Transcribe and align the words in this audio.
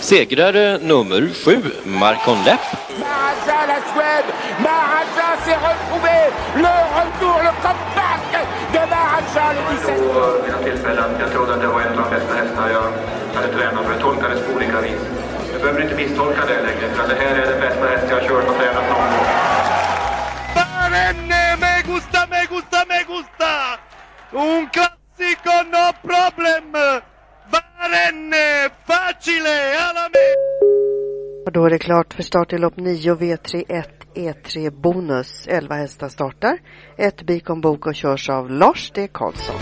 Segrare 0.00 0.78
nummer 0.78 1.28
sju, 1.34 1.62
Marcon 1.84 2.38
Lepp. 2.44 2.60
Maharaja, 2.98 3.66
la 3.70 3.78
Suède 3.92 4.30
Maharaja 4.58 5.28
s'est 5.44 5.60
retrouvé 5.68 6.16
Le 6.56 6.74
retour, 6.98 7.36
le 7.46 7.52
comeback 7.64 8.24
de 8.72 8.82
Maharaja 8.92 9.52
le 9.52 9.62
17 9.76 9.94
vid 10.42 10.52
några 10.52 10.64
tillfällen. 10.64 11.10
Jag 11.20 11.32
trodde 11.32 11.54
att 11.54 11.60
det 11.60 11.66
var 11.66 11.80
en 11.80 11.98
av 11.98 12.04
de 12.04 12.16
bästa 12.16 12.34
hästar 12.34 12.70
jag 12.70 12.86
hade 13.34 13.52
tränat 13.52 13.84
för. 13.84 13.92
Jag 13.92 14.00
tolkade 14.00 14.34
det 14.34 14.40
på 14.40 14.52
olika 14.56 14.80
vis. 14.80 15.02
Du 15.52 15.58
behöver 15.58 15.82
inte 15.82 15.94
misstolka 15.94 16.40
det 16.46 16.62
längre, 16.62 16.94
för 16.94 17.08
det 17.08 17.14
här 17.14 17.34
är 17.42 17.46
den 17.52 17.60
bästa 17.60 17.86
häst 17.86 18.06
jag 18.08 18.16
har 18.16 18.28
kört 18.28 18.48
och 18.48 18.56
tränat 18.56 18.84
någon 18.88 19.08
gång. 19.12 19.28
Barenne, 20.54 21.56
me 21.62 21.72
gusta, 21.92 22.20
me 22.30 22.40
gusta, 22.54 22.78
me 22.88 22.98
gusta! 23.12 23.50
Un 24.32 24.68
Och 31.50 31.54
då 31.54 31.64
är 31.64 31.70
det 31.70 31.78
klart 31.78 32.14
för 32.14 32.22
start 32.22 32.52
i 32.52 32.58
lopp 32.58 32.76
9 32.76 33.14
V31 33.14 33.84
E3 34.14 34.66
e 34.66 34.70
Bonus. 34.70 35.48
11 35.48 35.74
hästar 35.74 36.08
startar. 36.08 36.58
Ett 36.96 37.22
Bikon 37.22 37.60
Bok 37.60 37.86
och 37.86 37.94
körs 37.94 38.30
av 38.30 38.50
Lars 38.50 38.90
D. 38.94 39.08
Karlsson. 39.12 39.56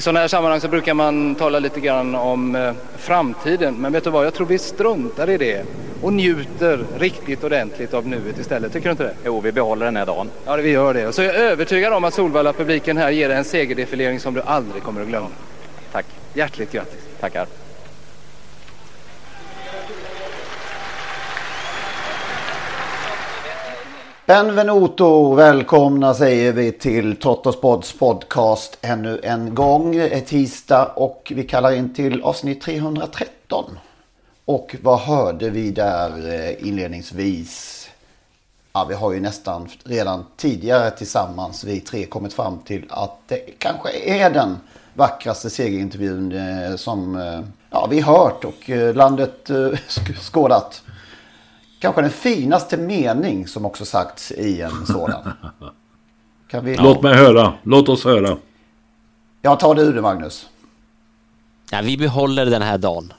I 0.00 0.02
sådana 0.02 0.20
här 0.20 0.28
sammanhang 0.28 0.60
så 0.60 0.68
brukar 0.68 0.94
man 0.94 1.34
tala 1.34 1.58
lite 1.58 1.80
grann 1.80 2.14
om 2.14 2.54
eh, 2.54 2.72
framtiden. 2.96 3.74
Men 3.74 3.92
vet 3.92 4.04
du 4.04 4.10
vad, 4.10 4.26
jag 4.26 4.34
tror 4.34 4.46
vi 4.46 4.58
struntar 4.58 5.30
i 5.30 5.36
det 5.38 5.64
och 6.00 6.12
njuter 6.12 6.86
riktigt 6.98 7.44
ordentligt 7.44 7.94
av 7.94 8.06
nuet 8.06 8.38
istället. 8.38 8.72
Tycker 8.72 8.88
du 8.88 8.90
inte 8.90 9.02
det? 9.02 9.14
Jo, 9.24 9.40
vi 9.40 9.52
behåller 9.52 9.84
den 9.84 9.96
här 9.96 10.06
dagen. 10.06 10.30
Ja, 10.44 10.56
vi 10.56 10.70
gör 10.70 10.94
det. 10.94 11.06
Och 11.06 11.14
så 11.14 11.22
är 11.22 11.26
jag 11.26 11.34
övertygad 11.34 11.92
om 11.92 12.04
att 12.04 12.14
Solvalla-publiken 12.14 12.96
här 12.96 13.10
ger 13.10 13.28
dig 13.28 13.38
en 13.38 13.44
segerdefilering 13.44 14.20
som 14.20 14.34
du 14.34 14.42
aldrig 14.42 14.82
kommer 14.82 15.00
att 15.00 15.08
glömma. 15.08 15.28
Tack. 15.92 16.06
Hjärtligt 16.34 16.72
grattis. 16.72 17.00
Tackar. 17.20 17.59
Benvenuto, 24.30 25.34
välkomna 25.34 26.14
säger 26.14 26.52
vi 26.52 26.72
till 26.72 27.16
Tottospods 27.16 27.92
podcast 27.92 28.78
ännu 28.82 29.20
en 29.22 29.54
gång. 29.54 29.92
Det 29.96 30.16
är 30.16 30.20
tisdag 30.20 30.92
och 30.96 31.32
vi 31.36 31.44
kallar 31.44 31.72
in 31.72 31.94
till 31.94 32.22
avsnitt 32.22 32.60
313. 32.60 33.78
Och 34.44 34.76
vad 34.82 34.98
hörde 35.00 35.50
vi 35.50 35.70
där 35.70 36.34
eh, 36.34 36.68
inledningsvis? 36.68 37.88
Ja, 38.72 38.86
vi 38.88 38.94
har 38.94 39.12
ju 39.12 39.20
nästan 39.20 39.68
redan 39.84 40.26
tidigare 40.36 40.90
tillsammans 40.90 41.64
vi 41.64 41.80
tre 41.80 42.06
kommit 42.06 42.34
fram 42.34 42.58
till 42.58 42.86
att 42.88 43.18
det 43.26 43.58
kanske 43.58 43.90
är 44.04 44.30
den 44.30 44.56
vackraste 44.94 45.50
segerintervjun 45.50 46.32
eh, 46.32 46.76
som 46.76 47.16
eh, 47.16 47.40
ja, 47.70 47.86
vi 47.90 48.00
hört 48.00 48.44
och 48.44 48.68
landet 48.94 49.50
skådat. 50.20 50.82
Kanske 51.80 52.02
den 52.02 52.10
finaste 52.10 52.76
mening 52.76 53.48
som 53.48 53.64
också 53.64 53.84
sagts 53.84 54.32
i 54.32 54.60
en 54.60 54.86
sådan. 54.86 55.32
Kan 56.50 56.64
vi... 56.64 56.76
Låt 56.76 57.02
mig 57.02 57.14
höra. 57.14 57.54
Låt 57.62 57.88
oss 57.88 58.04
höra. 58.04 58.36
Jag 59.42 59.60
tar 59.60 59.74
det 59.74 59.82
ur 59.82 59.94
det 59.94 60.02
Magnus. 60.02 60.48
Ja, 61.70 61.80
vi 61.82 61.96
behåller 61.96 62.46
den 62.46 62.62
här 62.62 62.78
dagen. 62.78 63.12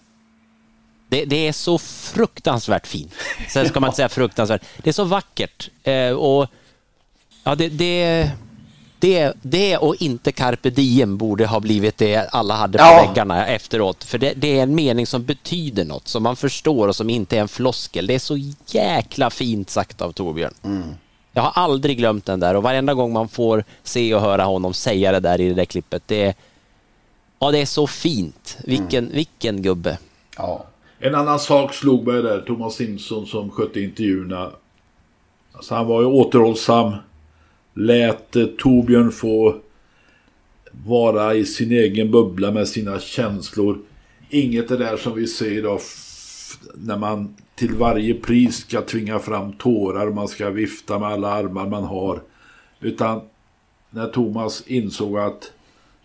Det, 1.10 1.26
det, 1.26 1.48
är 1.48 1.52
så 1.52 1.78
fruktansvärt 1.78 2.88
fint. 2.88 3.14
Sen 3.50 3.70
ska 3.70 3.80
man 3.80 3.88
inte 3.88 3.96
säga 3.96 4.10
fruktansvärt. 4.10 4.62
Det 4.78 4.90
är 4.90 4.94
så 4.94 5.04
vackert. 5.04 5.70
Eh, 5.84 6.12
och 6.12 6.48
ja, 7.44 7.56
det, 7.56 7.70
det, 7.70 8.32
det, 9.02 9.34
det 9.42 9.78
och 9.78 9.96
inte 10.00 10.32
carpe 10.32 10.70
diem 10.70 11.18
borde 11.18 11.46
ha 11.46 11.60
blivit 11.60 11.98
det 11.98 12.28
alla 12.32 12.54
hade 12.56 12.78
på 12.78 12.84
ja. 12.84 13.08
väggarna 13.08 13.48
efteråt. 13.48 14.04
För 14.04 14.18
det, 14.18 14.34
det, 14.36 14.60
är 14.60 14.64
en 14.64 14.76
mening 14.76 15.08
som 15.08 15.26
betyder 15.26 15.86
något, 15.86 16.08
som 16.08 16.24
man 16.24 16.36
förstår 16.36 16.88
och 16.88 16.96
som 16.96 17.10
inte 17.10 17.38
är 17.38 17.42
en 17.42 17.48
floskel. 17.48 18.08
Det 18.08 18.16
är 18.16 18.20
så 18.20 18.38
jäkla 18.66 19.30
fint 19.30 19.70
sagt 19.70 20.02
av 20.02 20.12
Torbjörn. 20.12 20.54
Mm. 20.64 20.84
Jag 21.32 21.42
har 21.42 21.64
aldrig 21.64 21.98
glömt 21.98 22.26
den 22.26 22.40
där 22.40 22.56
och 22.56 22.64
varenda 22.64 22.94
gång 22.94 23.14
man 23.14 23.30
får 23.30 23.64
se 23.84 24.16
och 24.16 24.22
höra 24.22 24.44
honom 24.44 24.74
säga 24.74 25.12
det 25.12 25.20
där 25.20 25.42
i 25.42 25.48
det 25.48 25.54
där 25.54 25.66
klippet, 25.66 26.04
det 26.06 26.24
är, 26.24 26.34
ja, 27.40 27.52
det 27.52 27.60
är 27.60 27.66
så 27.66 27.88
fint. 27.88 28.58
Vilken, 28.64 29.04
mm. 29.04 29.16
vilken 29.16 29.62
gubbe. 29.62 29.98
Ja. 30.38 30.66
En 31.00 31.16
annan 31.16 31.40
sak 31.40 31.74
slog 31.74 32.08
mig 32.08 32.22
där, 32.22 32.42
Thomas 32.42 32.76
Simpson 32.76 33.26
som 33.26 33.52
skötte 33.52 33.82
intervjuerna. 33.82 34.52
Alltså 35.54 35.76
han 35.76 35.88
var 35.88 36.02
ju 36.02 36.08
återhållsam 36.08 36.94
lät 37.74 38.36
eh, 38.36 38.46
Torbjörn 38.46 39.12
få 39.12 39.56
vara 40.86 41.36
i 41.36 41.46
sin 41.46 41.72
egen 41.72 42.12
bubbla 42.12 42.52
med 42.52 42.68
sina 42.68 43.00
känslor. 43.00 43.80
Inget 44.30 44.72
är 44.72 44.78
där 44.78 44.98
som 44.98 45.16
vi 45.16 45.28
ser 45.28 45.52
idag 45.52 45.80
när 46.76 46.98
man 46.98 47.36
till 47.56 47.76
varje 47.76 48.14
pris 48.14 48.58
ska 48.58 48.82
tvinga 48.82 49.20
fram 49.20 49.54
tårar, 49.54 50.12
man 50.12 50.28
ska 50.28 50.50
vifta 50.50 51.00
med 51.00 51.10
alla 51.10 51.32
armar 51.32 51.68
man 51.68 51.84
har. 51.84 52.22
Utan 52.80 53.22
när 53.90 54.08
Thomas 54.08 54.64
insåg 54.68 55.18
att 55.18 55.52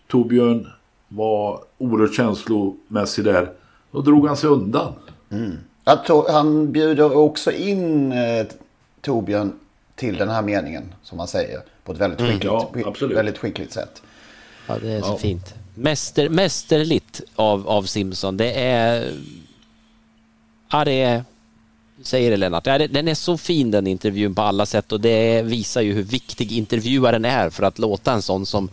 Torbjörn 0.07 0.67
var 1.07 1.59
oerhört 1.77 2.15
känslomässig 2.15 3.25
där, 3.25 3.51
då 3.91 4.01
drog 4.01 4.27
han 4.27 4.37
sig 4.37 4.49
undan. 4.49 4.93
Mm. 5.29 5.51
Han 6.27 6.71
bjuder 6.71 7.17
också 7.17 7.51
in 7.51 8.11
eh, 8.11 8.47
Torbjörn 9.01 9.53
till 9.97 10.17
den 10.17 10.29
här 10.29 10.41
meningen 10.41 10.93
som 11.03 11.17
man 11.17 11.27
säger 11.27 11.61
på 11.83 11.91
ett 11.91 11.97
väldigt 11.97 12.19
mm. 12.19 12.31
skickligt, 12.31 12.75
mm, 12.75 12.95
ja, 12.99 13.07
väldigt 13.07 13.37
skickligt 13.37 13.73
sätt. 13.73 14.01
Ja, 14.67 14.77
det 14.81 14.91
är 14.91 15.01
så 15.01 15.07
ja. 15.07 15.17
fint. 15.17 15.53
Mäster, 15.75 16.29
mästerligt 16.29 17.21
av, 17.35 17.67
av 17.67 17.83
Simpson. 17.83 18.37
Det 18.37 18.51
är... 18.51 19.13
Ja, 20.71 20.85
det 20.85 21.01
är... 21.01 21.23
Säger 22.01 22.31
det 22.31 22.37
Lennart. 22.37 22.65
Ja, 22.65 22.87
den 22.87 23.07
är 23.07 23.15
så 23.15 23.37
fin 23.37 23.71
den 23.71 23.87
intervjun 23.87 24.35
på 24.35 24.41
alla 24.41 24.65
sätt 24.65 24.91
och 24.91 25.01
det 25.01 25.41
visar 25.41 25.81
ju 25.81 25.93
hur 25.93 26.03
viktig 26.03 26.51
intervjuaren 26.51 27.25
är 27.25 27.49
för 27.49 27.63
att 27.63 27.79
låta 27.79 28.13
en 28.13 28.21
sån 28.21 28.45
som 28.45 28.69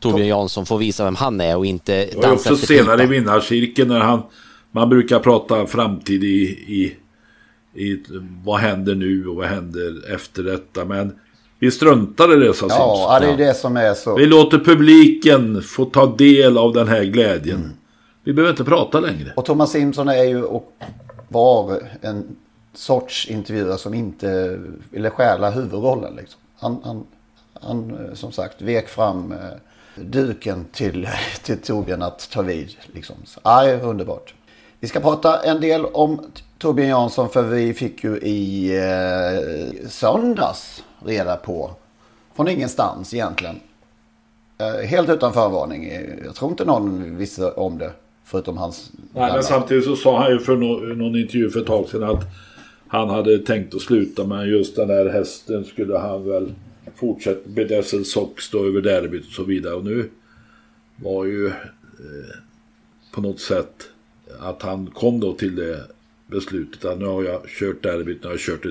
Torbjörn 0.00 0.28
Jansson 0.28 0.66
få 0.66 0.76
visa 0.76 1.04
vem 1.04 1.16
han 1.16 1.40
är 1.40 1.56
och 1.56 1.66
inte 1.66 2.06
dansa 2.06 2.28
Och 2.28 2.32
också 2.32 2.56
senare 2.56 3.02
i 3.02 3.06
vinnarcirkeln 3.06 3.88
när 3.88 4.00
han 4.00 4.22
man 4.72 4.88
brukar 4.88 5.18
prata 5.18 5.66
framtid 5.66 6.24
i, 6.24 6.42
i 6.48 6.96
i 7.74 8.02
vad 8.44 8.60
händer 8.60 8.94
nu 8.94 9.26
och 9.26 9.36
vad 9.36 9.46
händer 9.46 10.14
efter 10.14 10.42
detta. 10.42 10.84
Men 10.84 11.18
vi 11.58 11.70
struntar 11.70 12.36
i 12.36 12.46
det, 12.46 12.54
sa 12.54 12.66
Ja, 12.68 13.18
det 13.20 13.26
är 13.26 13.36
det 13.36 13.54
som 13.54 13.76
är 13.76 13.94
så. 13.94 14.16
Vi 14.16 14.26
låter 14.26 14.58
publiken 14.58 15.62
få 15.62 15.84
ta 15.84 16.16
del 16.16 16.58
av 16.58 16.72
den 16.72 16.88
här 16.88 17.04
glädjen. 17.04 17.56
Mm. 17.56 17.70
Vi 18.24 18.32
behöver 18.32 18.50
inte 18.50 18.64
prata 18.64 19.00
längre. 19.00 19.32
Och 19.36 19.44
Thomas 19.44 19.70
Simpson 19.70 20.08
är 20.08 20.24
ju 20.24 20.42
och 20.42 20.72
var 21.28 21.80
en 22.00 22.36
sorts 22.74 23.28
intervjuare 23.28 23.78
som 23.78 23.94
inte 23.94 24.60
ville 24.90 25.10
stjäla 25.10 25.50
huvudrollen. 25.50 26.16
Liksom. 26.16 26.40
Han, 26.58 26.80
han, 26.84 27.06
han, 27.60 27.90
eh, 27.90 28.14
som 28.14 28.32
sagt, 28.32 28.62
vek 28.62 28.88
fram 28.88 29.32
eh, 29.32 29.38
duken 29.96 30.66
till, 30.72 31.08
till 31.42 31.58
Torbjörn 31.58 32.02
att 32.02 32.30
ta 32.30 32.42
vid. 32.42 32.76
Liksom. 32.92 33.16
Så, 33.24 33.40
aj, 33.42 33.80
underbart. 33.80 34.34
Vi 34.80 34.88
ska 34.88 35.00
prata 35.00 35.42
en 35.42 35.60
del 35.60 35.84
om 35.84 36.20
Torbjörn 36.60 36.88
Jansson 36.88 37.28
för 37.28 37.42
vi 37.42 37.74
fick 37.74 38.04
ju 38.04 38.16
i 38.16 38.76
eh, 38.76 39.88
söndags 39.88 40.84
reda 41.04 41.36
på 41.36 41.70
från 42.36 42.48
ingenstans 42.48 43.14
egentligen. 43.14 43.60
Eh, 44.58 44.86
helt 44.86 45.08
utan 45.08 45.32
förvarning. 45.32 45.92
Jag 46.24 46.34
tror 46.34 46.50
inte 46.50 46.64
någon 46.64 47.16
visste 47.16 47.50
om 47.50 47.78
det 47.78 47.92
förutom 48.24 48.56
hans... 48.56 48.92
Nej, 49.12 49.32
men 49.32 49.42
samtidigt 49.42 49.84
så 49.84 49.96
sa 49.96 50.22
han 50.22 50.32
ju 50.32 50.38
för 50.38 50.56
no 50.56 50.94
någon 50.94 51.16
intervju 51.16 51.50
för 51.50 51.60
ett 51.60 51.66
tag 51.66 51.88
sedan 51.88 52.02
att 52.02 52.24
han 52.88 53.08
hade 53.08 53.38
tänkt 53.38 53.74
att 53.74 53.82
sluta 53.82 54.24
men 54.24 54.48
just 54.48 54.76
den 54.76 54.88
där 54.88 55.08
hästen 55.08 55.64
skulle 55.64 55.98
han 55.98 56.28
väl 56.28 56.52
fortsatt 56.94 57.44
Bedessel 57.44 58.04
Sox 58.04 58.50
då 58.50 58.64
över 58.64 58.80
derbyt 58.80 59.26
och 59.26 59.32
så 59.32 59.44
vidare. 59.44 59.74
Och 59.74 59.84
nu 59.84 60.10
var 60.96 61.24
ju 61.24 61.46
eh, 61.46 61.52
på 63.12 63.20
något 63.20 63.40
sätt 63.40 63.88
att 64.40 64.62
han 64.62 64.86
kom 64.86 65.20
då 65.20 65.32
till 65.32 65.56
det 65.56 65.80
beslutet 66.30 66.84
att 66.84 66.98
nu 66.98 67.06
har 67.06 67.22
jag 67.22 67.48
kört 67.48 67.82
derbyt, 67.82 68.22
nu 68.22 68.28
har 68.28 68.34
jag 68.34 68.40
kört 68.40 68.64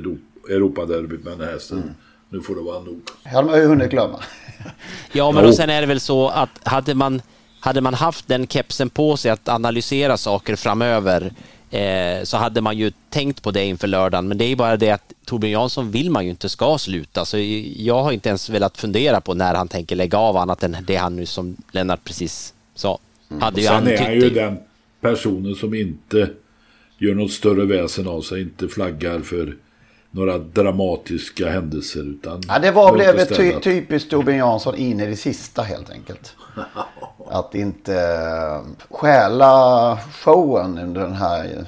Europaderbyt 0.49 1.23
med 1.23 1.33
den 1.33 1.47
här 1.47 1.53
hästen. 1.53 1.77
Mm. 1.77 1.89
Nu 2.29 2.41
får 2.41 2.55
det 2.55 2.61
vara 2.61 2.79
nog. 2.79 3.01
Det 3.23 3.29
hade 3.29 3.47
man 3.47 3.59
ju 3.59 3.65
hunnit 3.65 3.89
glömma. 3.89 4.19
ja, 5.11 5.31
men 5.31 5.45
och 5.45 5.55
sen 5.55 5.69
är 5.69 5.81
det 5.81 5.87
väl 5.87 5.99
så 5.99 6.29
att 6.29 6.49
hade 6.63 6.95
man, 6.95 7.21
hade 7.59 7.81
man 7.81 7.93
haft 7.93 8.27
den 8.27 8.47
kepsen 8.47 8.89
på 8.89 9.17
sig 9.17 9.31
att 9.31 9.49
analysera 9.49 10.17
saker 10.17 10.55
framöver 10.55 11.33
eh, 11.71 12.23
så 12.23 12.37
hade 12.37 12.61
man 12.61 12.77
ju 12.77 12.91
tänkt 13.09 13.43
på 13.43 13.51
det 13.51 13.65
inför 13.65 13.87
lördagen. 13.87 14.27
Men 14.27 14.37
det 14.37 14.45
är 14.45 14.49
ju 14.49 14.55
bara 14.55 14.77
det 14.77 14.91
att 14.91 15.13
Torbjörn 15.25 15.51
Jansson 15.51 15.91
vill 15.91 16.11
man 16.11 16.23
ju 16.23 16.29
inte 16.29 16.49
ska 16.49 16.77
sluta. 16.77 17.25
Så 17.25 17.37
jag 17.75 18.03
har 18.03 18.11
inte 18.11 18.29
ens 18.29 18.49
velat 18.49 18.77
fundera 18.77 19.21
på 19.21 19.33
när 19.33 19.53
han 19.55 19.67
tänker 19.67 19.95
lägga 19.95 20.17
av 20.17 20.37
annat 20.37 20.63
än 20.63 20.77
det 20.87 20.95
han 20.95 21.15
nu 21.15 21.25
som 21.25 21.55
Lennart 21.71 22.03
precis 22.03 22.53
sa. 22.75 22.99
Mm. 23.29 23.41
Hade 23.41 23.61
ju 23.61 23.67
Sen 23.67 23.87
är 23.87 23.97
han 23.97 24.13
ju 24.13 24.29
den 24.29 24.57
personen 25.01 25.55
som 25.55 25.73
inte 25.73 26.29
gör 26.99 27.15
något 27.15 27.31
större 27.31 27.65
väsen 27.65 28.07
av 28.07 28.21
sig, 28.21 28.41
inte 28.41 28.67
flaggar 28.67 29.19
för 29.19 29.55
några 30.11 30.37
dramatiska 30.37 31.49
händelser. 31.49 31.99
Utan 31.99 32.41
ja, 32.47 32.59
det 32.59 32.71
var 32.71 32.93
blev 32.93 33.25
ty 33.25 33.59
typiskt 33.59 34.11
Torbjörn 34.11 34.37
Jansson 34.37 34.75
in 34.75 34.99
i 34.99 35.05
det 35.05 35.15
sista 35.15 35.61
helt 35.61 35.89
enkelt. 35.89 36.35
Att 37.27 37.55
inte 37.55 37.93
uh, 37.93 38.85
stjäla 38.89 39.97
showen 40.13 40.77
under 40.77 41.01
den 41.01 41.13
här 41.13 41.65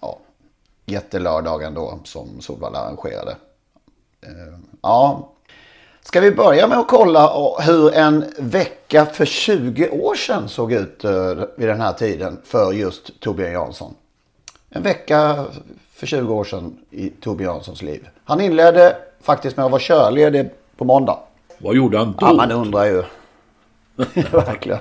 ja, 0.00 0.18
jättelördagen 0.86 1.74
då 1.74 1.98
som 2.04 2.40
Solvalla 2.40 2.78
arrangerade. 2.78 3.36
Uh, 4.26 4.58
ja, 4.82 5.30
Ska 6.02 6.20
vi 6.20 6.30
börja 6.30 6.68
med 6.68 6.78
att 6.78 6.88
kolla 6.88 7.50
hur 7.60 7.94
en 7.94 8.24
vecka 8.38 9.06
för 9.06 9.24
20 9.24 9.90
år 9.90 10.14
sedan 10.14 10.48
såg 10.48 10.72
ut 10.72 11.04
uh, 11.04 11.44
vid 11.56 11.68
den 11.68 11.80
här 11.80 11.92
tiden 11.92 12.40
för 12.44 12.72
just 12.72 13.20
Torbjörn 13.20 13.52
Jansson? 13.52 13.94
En 14.76 14.82
vecka 14.82 15.44
för 15.92 16.06
20 16.06 16.34
år 16.34 16.44
sedan 16.44 16.78
i 16.90 17.08
Torbjörn 17.08 17.54
Janssons 17.54 17.82
liv. 17.82 18.08
Han 18.24 18.40
inledde 18.40 18.96
faktiskt 19.22 19.56
med 19.56 19.66
att 19.66 19.72
vara 19.72 19.80
körledig 19.80 20.50
på 20.76 20.84
måndag. 20.84 21.18
Vad 21.58 21.76
gjorde 21.76 21.98
han 21.98 22.12
då? 22.12 22.26
Ja, 22.26 22.32
man 22.32 22.52
undrar 22.52 22.84
ju. 22.84 23.02
Verkligen. 24.30 24.78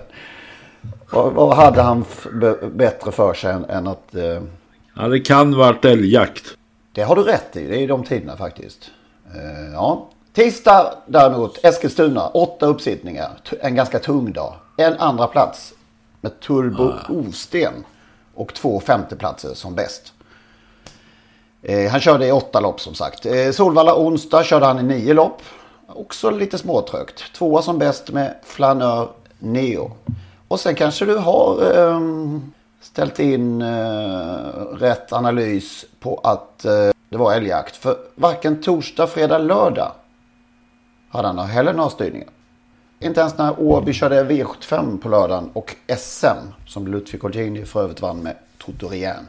Vad, 1.12 1.34
vad, 1.34 1.56
hade 1.56 1.82
han 1.82 2.06
bättre 2.72 3.12
för 3.12 3.34
sig 3.34 3.52
än, 3.52 3.66
än 3.66 3.88
att... 3.88 4.16
Eh... 4.16 4.42
Ja, 4.96 5.08
det 5.08 5.20
kan 5.20 5.58
varit 5.58 5.86
älgjakt. 5.86 6.44
Det 6.92 7.02
har 7.02 7.16
du 7.16 7.24
rätt 7.24 7.56
i. 7.56 7.68
Det 7.68 7.84
är 7.84 7.88
de 7.88 8.04
tiderna 8.04 8.38
faktiskt. 8.38 8.92
Eh, 9.36 9.74
ja. 9.74 10.10
Tisdag 10.34 10.94
däremot, 11.06 11.66
Eskilstuna. 11.66 12.28
Åtta 12.28 12.66
uppsittningar. 12.66 13.32
En 13.62 13.76
ganska 13.76 14.00
tung 14.00 14.34
dag. 14.34 14.54
En 14.78 14.94
andra 14.98 15.28
plats 15.28 15.74
med 16.22 16.40
Turbo 16.40 16.84
ah. 16.84 17.14
Osten. 17.14 17.74
Och 18.36 18.54
två 18.54 18.80
femteplatser 18.80 19.54
som 19.54 19.76
bäst. 19.76 20.14
Eh, 21.62 21.92
han 21.92 22.00
körde 22.00 22.28
i 22.28 22.32
åtta 22.32 22.60
lopp 22.60 22.82
som 22.82 22.96
sagt. 22.96 23.26
Eh, 23.26 23.52
Solvalla 23.52 23.96
onsdag 23.96 24.44
körde 24.44 24.66
han 24.66 24.80
i 24.80 24.84
nio 24.84 25.14
lopp. 25.14 25.42
Också 25.88 26.30
lite 26.30 26.58
småtrögt. 26.58 27.34
Tvåa 27.34 27.62
som 27.62 27.78
bäst 27.78 28.12
med 28.12 28.36
Flanör 28.44 29.10
Neo. 29.40 29.92
Och 30.48 30.60
sen 30.60 30.76
kanske 30.76 31.06
du 31.06 31.18
har 31.18 31.78
eh, 31.78 32.00
ställt 32.82 33.20
in 33.20 33.62
eh, 33.62 34.38
rätt 34.80 35.14
analys 35.14 35.86
på 36.00 36.20
att 36.24 36.66
eh, 36.66 36.90
det 37.10 37.18
var 37.18 37.34
älgjakt. 37.34 37.76
För 37.76 37.98
varken 38.16 38.62
torsdag, 38.62 39.08
fredag, 39.08 39.38
lördag 39.38 39.92
hade 41.10 41.28
han 41.28 41.40
heller 41.40 41.74
några 41.74 41.90
styrningar. 41.90 42.30
Inte 43.04 43.20
ens 43.20 43.38
när 43.38 43.60
Åby 43.60 43.94
körde 43.94 44.24
V75 44.24 45.00
på 45.00 45.10
lördagen 45.10 45.50
och 45.54 45.76
SM 45.98 46.48
som 46.68 46.88
Ludvig 46.88 47.22
Colgjini 47.22 47.66
för 47.66 47.84
övrigt 47.84 48.02
vann 48.02 48.20
med 48.20 48.36
Totorien. 48.58 49.28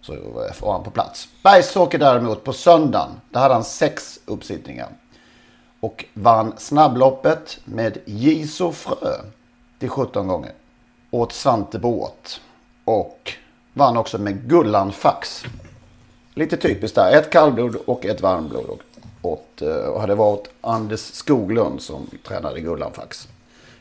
Så 0.00 0.16
var 0.60 0.72
han 0.72 0.84
på 0.84 0.90
plats. 0.90 1.28
Bergsåker 1.42 1.98
däremot 1.98 2.44
på 2.44 2.52
söndagen. 2.52 3.08
Där 3.30 3.40
hade 3.40 3.54
han 3.54 3.64
sex 3.64 4.20
uppsittningar. 4.26 4.88
Och 5.80 6.04
vann 6.14 6.52
snabbloppet 6.58 7.60
med 7.64 7.98
Jiso 8.04 8.72
Frö 8.72 9.16
till 9.78 9.88
17 9.88 10.28
gånger. 10.28 10.52
Åt 11.10 11.32
Svante 11.32 11.78
Båt. 11.78 12.40
Och 12.84 13.32
vann 13.72 13.96
också 13.96 14.18
med 14.18 14.48
Gullan 14.48 14.92
Fax. 14.92 15.44
Lite 16.34 16.56
typiskt 16.56 16.94
där. 16.94 17.12
Ett 17.12 17.30
kallblod 17.30 17.76
och 17.86 18.06
ett 18.06 18.20
varmblod. 18.20 18.80
Åt, 19.22 19.62
och 19.62 20.00
hade 20.00 20.14
varit 20.14 20.50
Anders 20.60 21.00
Skoglund 21.00 21.82
som 21.82 22.06
tränade 22.24 22.60
Gullan 22.60 22.92
Fax. 22.92 23.28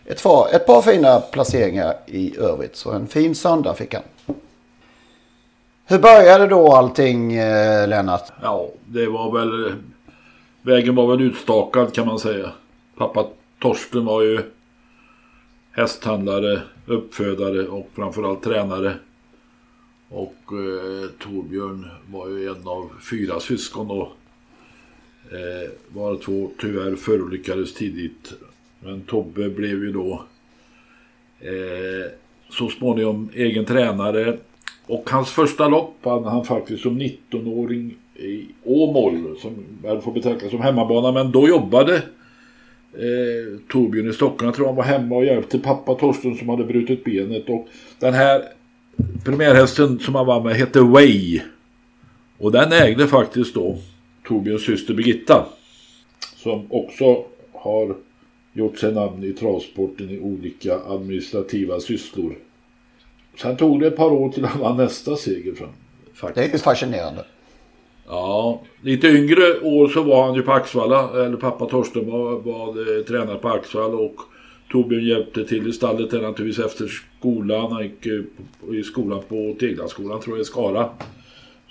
Ett 0.06 0.24
par, 0.24 0.48
ett 0.54 0.66
par 0.66 0.82
fina 0.82 1.20
placeringar 1.20 1.94
i 2.06 2.38
övrigt. 2.38 2.76
Så 2.76 2.92
en 2.92 3.08
fin 3.08 3.36
söndag 3.36 3.74
fick 3.74 3.94
han. 3.94 4.04
Hur 5.86 6.00
började 6.00 6.48
då 6.48 6.74
allting 6.74 7.34
eh, 7.34 7.88
Lennart? 7.88 8.32
Ja, 8.42 8.70
det 8.86 9.08
var 9.08 9.32
väl... 9.40 9.74
Vägen 10.62 10.96
var 10.96 11.08
väl 11.08 11.22
utstakad 11.22 11.94
kan 11.94 12.08
man 12.08 12.20
säga. 12.20 12.52
Pappa 12.98 13.28
Torsten 13.60 14.06
var 14.06 14.22
ju 14.22 14.42
hästhandlare, 15.72 16.62
uppfödare 16.86 17.68
och 17.68 17.90
framförallt 17.96 18.44
tränare. 18.44 18.94
Och 20.10 20.36
eh, 20.52 21.10
Torbjörn 21.20 21.88
var 22.08 22.28
ju 22.28 22.50
en 22.50 22.68
av 22.68 22.90
fyra 23.12 23.40
syskon 23.40 23.88
då. 23.88 24.12
Eh, 25.32 25.70
var 25.88 26.16
två 26.16 26.52
tyvärr 26.62 26.96
förolyckades 26.96 27.74
tidigt. 27.74 28.34
Men 28.80 29.02
Tobbe 29.02 29.50
blev 29.50 29.84
ju 29.84 29.92
då 29.92 30.24
eh, 31.40 32.12
så 32.50 32.70
småningom 32.70 33.30
egen 33.34 33.66
tränare 33.66 34.38
och 34.86 35.10
hans 35.10 35.30
första 35.30 35.68
lopp 35.68 35.96
vann 36.04 36.24
han 36.24 36.46
faktiskt 36.46 36.84
som 36.84 37.02
19-åring 37.02 37.96
i 38.16 38.46
Åmål 38.64 39.38
som 39.42 39.52
väl 39.84 40.02
får 40.02 40.12
betraktas 40.12 40.52
som 40.52 40.62
hemmabana 40.62 41.12
men 41.12 41.32
då 41.32 41.48
jobbade 41.48 41.96
eh, 42.94 43.60
Torbjörn 43.72 44.10
i 44.10 44.14
Stockholm. 44.14 44.46
Jag 44.46 44.56
tror 44.56 44.68
han 44.68 44.76
var 44.76 44.84
hemma 44.84 45.16
och 45.16 45.26
hjälpte 45.26 45.60
pappa 45.60 45.96
Torsten 45.96 46.38
som 46.38 46.50
hade 46.50 46.64
brutit 46.64 47.04
benet 47.04 47.50
och 47.50 47.68
den 48.00 48.14
här 48.14 48.44
premiärhästen 49.26 50.00
som 50.00 50.16
han 50.16 50.26
var 50.26 50.44
med 50.44 50.56
hette 50.56 50.82
Way 50.82 51.42
och 52.38 52.52
den 52.52 52.72
ägde 52.72 53.08
faktiskt 53.08 53.54
då 53.54 53.78
Torbjörns 54.30 54.66
syster 54.66 54.94
Birgitta 54.94 55.46
som 56.36 56.66
också 56.70 57.24
har 57.52 57.96
gjort 58.54 58.78
sig 58.78 58.94
namn 58.94 59.24
i 59.24 59.34
travsporten 59.34 60.10
i 60.10 60.20
olika 60.20 60.80
administrativa 60.80 61.80
sysslor. 61.80 62.36
Sen 63.42 63.58
tog 63.58 63.80
det 63.80 63.88
ett 63.88 63.96
par 63.96 64.12
år 64.12 64.30
till 64.30 64.46
han 64.46 64.62
vann 64.62 64.78
nästa 64.78 65.16
seger 65.16 65.54
fram. 65.56 65.70
Faktiskt. 66.14 66.36
Det 66.36 66.52
är 66.52 66.54
ju 66.54 66.58
fascinerande. 66.58 67.26
Ja, 68.08 68.62
lite 68.82 69.08
yngre 69.08 69.60
år 69.60 69.88
så 69.88 70.04
var 70.04 70.26
han 70.26 70.36
ju 70.36 70.42
på 70.42 70.52
Axvalla, 70.52 71.26
eller 71.26 71.38
pappa 71.38 71.66
Torsten 71.66 72.12
var, 72.12 72.40
var 72.40 72.98
eh, 72.98 73.04
tränare 73.04 73.38
på 73.38 73.50
Axvall 73.50 73.94
och 73.94 74.16
Torbjörn 74.72 75.06
hjälpte 75.06 75.46
till 75.46 75.70
i 75.70 75.74
stallet 75.74 76.12
där 76.12 76.22
naturligtvis 76.22 76.66
efter 76.66 76.88
skolan. 76.88 77.72
Han 77.72 77.84
gick 77.84 78.06
eh, 78.06 78.22
i 78.76 78.84
skolan 78.84 79.22
på 79.30 79.56
Teglandsskolan 79.60 80.22
tror 80.22 80.38
jag 80.38 80.42
i 80.42 80.46
Skara. 80.46 80.90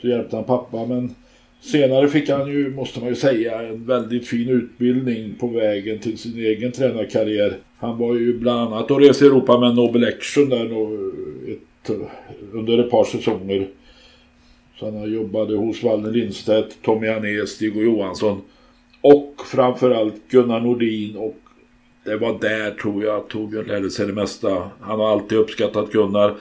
Så 0.01 0.09
hjälpte 0.09 0.37
han 0.37 0.45
pappa 0.45 0.87
men 0.87 1.15
senare 1.61 2.09
fick 2.09 2.29
han 2.29 2.49
ju, 2.49 2.71
måste 2.71 3.01
man 3.01 3.09
ju 3.09 3.15
säga, 3.15 3.63
en 3.63 3.87
väldigt 3.87 4.29
fin 4.29 4.49
utbildning 4.49 5.35
på 5.35 5.47
vägen 5.47 5.99
till 5.99 6.19
sin 6.19 6.39
egen 6.39 6.73
tränarkarriär. 6.73 7.57
Han 7.79 7.99
var 7.99 8.15
ju 8.15 8.39
bland 8.39 8.61
annat 8.61 8.91
och 8.91 9.01
reste 9.01 9.25
i 9.25 9.29
Europa 9.29 9.61
med 9.61 9.75
Nobel 9.75 10.05
Action 10.05 10.49
där 10.49 10.65
ett, 11.53 11.91
under 12.53 12.79
ett 12.79 12.91
par 12.91 13.05
säsonger. 13.05 13.69
Så 14.79 14.91
han 14.91 15.13
jobbade 15.13 15.57
hos 15.57 15.83
Valner 15.83 16.11
Lindstedt, 16.11 16.83
Tommy 16.83 17.09
Hané, 17.09 17.47
Stig 17.47 17.77
och 17.77 17.83
Johansson 17.83 18.41
och 19.01 19.35
framförallt 19.47 20.29
Gunnar 20.29 20.61
Nordin 20.61 21.17
och 21.17 21.37
det 22.05 22.17
var 22.17 22.39
där 22.41 22.71
tror 22.71 23.05
jag 23.05 23.29
Torbjörn 23.29 23.67
lärde 23.67 23.91
sig 23.91 24.07
det 24.07 24.13
mesta. 24.13 24.71
Han 24.81 25.01
har 25.01 25.13
alltid 25.13 25.39
uppskattat 25.39 25.93
Gunnar. 25.93 26.35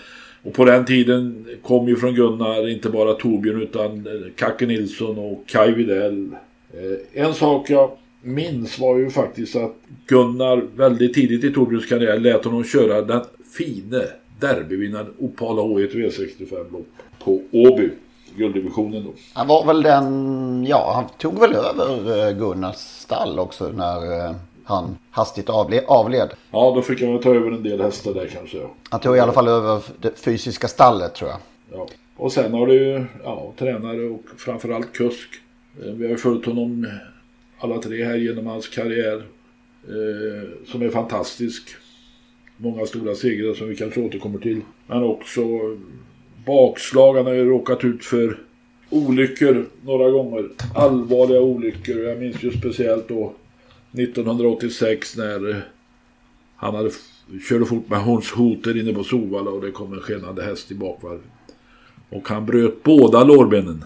Och 0.47 0.53
på 0.53 0.65
den 0.65 0.85
tiden 0.85 1.45
kom 1.63 1.87
ju 1.87 1.95
från 1.95 2.15
Gunnar 2.15 2.69
inte 2.69 2.89
bara 2.89 3.13
Torbjörn 3.13 3.61
utan 3.61 4.07
eh, 4.07 4.31
Kacke 4.35 4.65
Nilsson 4.65 5.17
och 5.17 5.43
Kai 5.47 5.71
Widell. 5.71 6.29
Eh, 6.73 7.23
en 7.23 7.33
sak 7.33 7.69
jag 7.69 7.91
minns 8.21 8.79
var 8.79 8.97
ju 8.97 9.09
faktiskt 9.09 9.55
att 9.55 9.75
Gunnar 10.05 10.63
väldigt 10.75 11.13
tidigt 11.13 11.43
i 11.43 11.53
Torbjörns 11.53 11.85
karriär 11.85 12.19
lät 12.19 12.45
honom 12.45 12.63
köra 12.63 13.01
den 13.01 13.21
fine 13.57 14.01
derbyvinnaren 14.39 15.13
Opala 15.17 15.61
H1 15.61 15.91
V65-lopp 15.91 16.87
på 17.23 17.41
Åby. 17.51 17.89
Gulddivisionen 18.35 19.03
då. 19.03 19.13
Han 19.33 19.47
var 19.47 19.65
väl 19.65 19.81
den, 19.81 20.65
ja 20.65 20.91
han 20.95 21.05
tog 21.17 21.39
väl 21.39 21.53
över 21.55 22.27
eh, 22.27 22.37
Gunnars 22.37 22.75
stall 22.75 23.39
också 23.39 23.71
när 23.71 24.35
han 24.63 24.97
hastigt 25.17 25.49
avled. 25.49 26.29
Ja, 26.51 26.71
då 26.75 26.81
fick 26.81 27.01
han 27.01 27.19
ta 27.19 27.35
över 27.35 27.51
en 27.51 27.63
del 27.63 27.81
hästar 27.81 28.13
där 28.13 28.27
kanske. 28.33 28.57
Han 28.89 28.99
tog 28.99 29.17
i 29.17 29.19
alla 29.19 29.31
fall 29.31 29.47
över 29.47 29.81
det 30.01 30.19
fysiska 30.19 30.67
stallet 30.67 31.15
tror 31.15 31.29
jag. 31.29 31.39
Ja. 31.71 31.87
Och 32.17 32.31
sen 32.31 32.53
har 32.53 32.67
du 32.67 33.05
ja, 33.23 33.53
tränare 33.57 34.03
och 34.03 34.23
framförallt 34.37 34.93
kusk. 34.93 35.29
Eh, 35.83 35.91
vi 35.91 36.09
har 36.09 36.17
följt 36.17 36.45
honom 36.45 36.87
alla 37.59 37.77
tre 37.77 38.05
här 38.05 38.15
genom 38.15 38.47
hans 38.47 38.67
karriär. 38.67 39.23
Eh, 39.87 40.67
som 40.71 40.81
är 40.81 40.89
fantastisk. 40.89 41.69
Många 42.57 42.85
stora 42.85 43.15
segrar 43.15 43.53
som 43.53 43.67
vi 43.67 43.75
kanske 43.75 44.01
återkommer 44.01 44.39
till. 44.39 44.61
Men 44.87 45.03
också 45.03 45.41
bakslag. 46.45 47.15
Han 47.15 47.25
har 47.25 47.33
ju 47.33 47.45
råkat 47.45 47.83
ut 47.83 48.05
för 48.05 48.39
olyckor 48.89 49.65
några 49.81 50.09
gånger. 50.11 50.49
Allvarliga 50.75 51.41
olyckor. 51.41 51.99
Jag 51.99 52.19
minns 52.19 52.43
ju 52.43 52.51
speciellt 52.51 53.07
då 53.07 53.33
1986 53.91 55.17
när 55.17 55.63
han 56.55 56.75
hade 56.75 56.91
körde 57.49 57.65
fort 57.65 57.89
med 57.89 57.99
Hans 57.99 58.31
Hoter 58.31 58.77
inne 58.77 58.93
på 58.93 59.03
Solvalla 59.03 59.51
och 59.51 59.61
det 59.61 59.71
kom 59.71 59.93
en 59.93 59.99
skenande 59.99 60.43
häst 60.43 60.71
i 60.71 60.75
bakvarv. 60.75 61.19
Och 62.09 62.29
han 62.29 62.45
bröt 62.45 62.83
båda 62.83 63.23
lårbenen. 63.23 63.85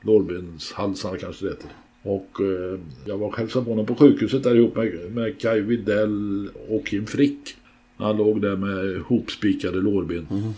Lårbenshalsarna 0.00 1.18
kanske 1.18 1.44
det 1.44 1.50
heter. 1.50 1.70
Och 2.02 2.40
eh, 2.40 2.80
jag 3.04 3.18
var 3.18 3.26
och 3.26 3.36
hälsade 3.36 3.64
på 3.64 3.70
honom 3.70 3.86
på 3.86 3.94
sjukhuset 3.94 4.42
där 4.42 4.56
ihop 4.56 4.76
med, 4.76 5.12
med 5.14 5.40
Kai 5.40 5.60
Widell 5.60 6.48
och 6.68 6.86
Kim 6.86 7.06
Frick. 7.06 7.56
Han 7.96 8.16
låg 8.16 8.42
där 8.42 8.56
med 8.56 9.02
hopspikade 9.02 9.78
lårben. 9.78 10.26
Mm. 10.30 10.52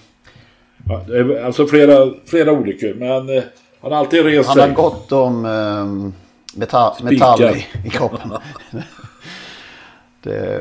Ja, 0.88 1.44
alltså 1.44 1.66
flera, 1.66 2.14
flera 2.24 2.52
olyckor 2.52 2.94
men 2.94 3.36
eh, 3.36 3.44
han 3.80 3.92
har 3.92 3.98
alltid 3.98 4.24
rest 4.24 4.52
sig. 4.52 4.60
Han 4.60 4.70
har 4.70 4.76
gott 4.76 5.12
om 5.12 5.44
eh, 5.44 6.23
metall, 6.56 6.94
metall 7.02 7.42
i, 7.42 7.66
i 7.84 7.90
kroppen. 7.90 8.28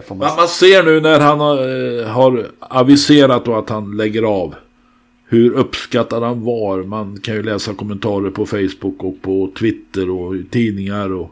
man... 0.10 0.18
man... 0.18 0.36
man 0.36 0.48
ser 0.48 0.84
nu 0.84 1.02
när 1.02 1.20
han 1.20 1.40
har, 1.40 1.58
eh, 1.58 2.08
har 2.08 2.48
aviserat 2.60 3.48
att 3.48 3.70
han 3.70 3.98
lägger 3.98 4.24
av. 4.24 4.56
Hur 5.28 5.54
uppskattad 5.54 6.24
han 6.24 6.44
var. 6.44 6.84
Man 6.84 7.20
kan 7.20 7.36
ju 7.36 7.44
läsa 7.44 7.74
kommentarer 7.74 8.30
på 8.30 8.46
Facebook 8.46 9.04
och 9.04 9.22
på 9.22 9.52
Twitter 9.60 10.10
och 10.10 10.36
i 10.36 10.44
tidningar. 10.44 11.14
Och, 11.14 11.32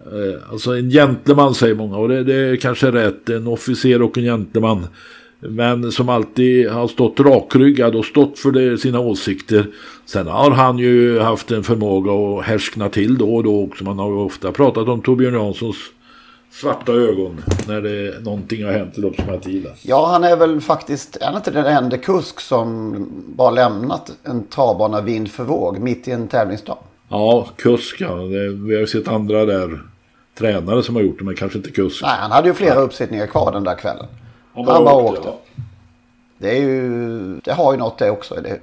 eh, 0.00 0.52
alltså 0.52 0.76
en 0.76 0.90
gentleman 0.90 1.54
säger 1.54 1.74
många 1.74 1.96
och 1.96 2.08
det, 2.08 2.24
det 2.24 2.34
är 2.34 2.56
kanske 2.56 2.92
rätt. 2.92 3.28
En 3.28 3.46
officer 3.46 4.02
och 4.02 4.18
en 4.18 4.24
gentleman. 4.24 4.86
Men 5.48 5.92
som 5.92 6.08
alltid 6.08 6.70
har 6.70 6.88
stått 6.88 7.20
rakryggad 7.20 7.94
och 7.96 8.04
stått 8.04 8.38
för 8.38 8.50
det, 8.50 8.78
sina 8.78 9.00
åsikter. 9.00 9.66
Sen 10.06 10.26
har 10.26 10.50
han 10.50 10.78
ju 10.78 11.20
haft 11.20 11.50
en 11.50 11.64
förmåga 11.64 12.12
att 12.12 12.44
härskna 12.44 12.88
till 12.88 13.18
då 13.18 13.34
och 13.34 13.42
då 13.42 13.64
också. 13.64 13.84
Man 13.84 13.98
har 13.98 14.08
ju 14.08 14.16
ofta 14.16 14.52
pratat 14.52 14.88
om 14.88 15.02
Torbjörn 15.02 15.34
Janssons 15.34 15.76
svarta 16.60 16.92
ögon 16.92 17.44
när 17.68 17.80
det, 17.80 18.24
någonting 18.24 18.64
har 18.64 18.72
hänt 18.72 18.98
i 18.98 19.00
loppsmatiden. 19.00 19.72
Ja, 19.82 20.06
han 20.06 20.24
är 20.24 20.36
väl 20.36 20.60
faktiskt, 20.60 21.16
är 21.16 21.26
han 21.26 21.36
inte 21.36 21.50
den 21.50 21.66
enda 21.66 21.98
kusk 21.98 22.40
som 22.40 22.96
bara 23.26 23.50
lämnat 23.50 24.12
en 24.22 24.46
travbana 24.46 25.00
vind 25.00 25.30
för 25.30 25.44
våg 25.44 25.78
mitt 25.78 26.08
i 26.08 26.10
en 26.10 26.28
tävlingsdag? 26.28 26.78
Ja, 27.08 27.48
kusk 27.56 28.00
ja. 28.00 28.14
Det, 28.14 28.48
vi 28.48 28.74
har 28.74 28.80
ju 28.80 28.86
sett 28.86 29.08
andra 29.08 29.44
där, 29.44 29.82
tränare 30.38 30.82
som 30.82 30.94
har 30.94 31.02
gjort 31.02 31.18
det, 31.18 31.24
men 31.24 31.34
kanske 31.34 31.58
inte 31.58 31.70
kusk. 31.70 32.02
Nej, 32.02 32.16
han 32.18 32.30
hade 32.30 32.48
ju 32.48 32.54
flera 32.54 32.74
Nej. 32.74 32.84
uppsättningar 32.84 33.26
kvar 33.26 33.52
den 33.52 33.64
där 33.64 33.74
kvällen. 33.74 34.06
Han 34.54 34.64
bara, 34.64 34.74
han 34.74 34.84
bara 34.84 34.94
åkte. 34.94 35.18
åkte. 35.18 35.28
Ja. 35.28 35.62
Det, 36.38 36.50
är 36.50 36.60
ju, 36.60 37.40
det 37.40 37.52
har 37.52 37.72
ju 37.72 37.78
något 37.78 37.98
det 37.98 38.10
också. 38.10 38.34
Det, 38.34 38.60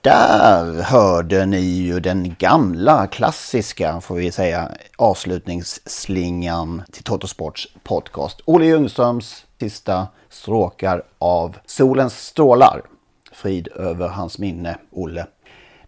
Där 0.00 0.82
hörde 0.82 1.46
ni 1.46 1.60
ju 1.60 2.00
den 2.00 2.34
gamla 2.38 3.06
klassiska, 3.06 4.00
får 4.00 4.14
vi 4.14 4.32
säga, 4.32 4.70
avslutningsslingan 4.96 6.82
till 6.92 7.04
Totosports 7.04 7.68
podcast. 7.82 8.40
Olle 8.44 8.66
Ljungströms 8.66 9.46
sista 9.60 10.06
stråkar 10.28 11.02
av 11.18 11.56
Solens 11.66 12.26
strålar. 12.26 12.82
Frid 13.32 13.68
över 13.68 14.08
hans 14.08 14.38
minne, 14.38 14.78
Olle. 14.90 15.26